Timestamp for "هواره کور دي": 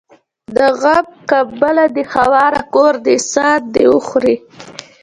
2.13-3.15